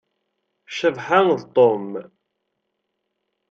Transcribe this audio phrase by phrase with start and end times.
[0.77, 1.89] Cabḥa d Tom.